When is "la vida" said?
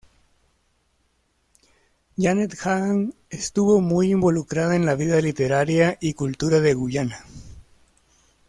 4.87-5.21